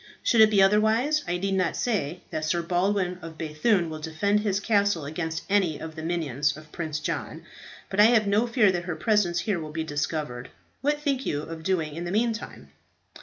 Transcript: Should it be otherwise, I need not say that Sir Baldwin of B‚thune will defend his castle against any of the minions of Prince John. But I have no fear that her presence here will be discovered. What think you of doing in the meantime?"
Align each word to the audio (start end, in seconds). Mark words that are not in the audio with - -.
Should 0.23 0.41
it 0.41 0.49
be 0.49 0.63
otherwise, 0.63 1.23
I 1.27 1.37
need 1.37 1.53
not 1.53 1.77
say 1.77 2.21
that 2.31 2.43
Sir 2.43 2.63
Baldwin 2.63 3.19
of 3.21 3.37
B‚thune 3.37 3.87
will 3.87 3.99
defend 3.99 4.39
his 4.39 4.59
castle 4.59 5.05
against 5.05 5.43
any 5.47 5.77
of 5.79 5.93
the 5.95 6.01
minions 6.01 6.57
of 6.57 6.71
Prince 6.71 6.99
John. 6.99 7.43
But 7.87 7.99
I 7.99 8.05
have 8.05 8.25
no 8.25 8.47
fear 8.47 8.71
that 8.71 8.85
her 8.85 8.95
presence 8.95 9.41
here 9.41 9.59
will 9.59 9.69
be 9.71 9.83
discovered. 9.83 10.49
What 10.81 10.99
think 11.01 11.27
you 11.27 11.43
of 11.43 11.61
doing 11.61 11.93
in 11.95 12.05
the 12.05 12.11
meantime?" 12.11 12.71